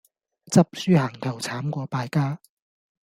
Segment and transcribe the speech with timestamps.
[0.47, 2.39] 執輸行頭慘過敗家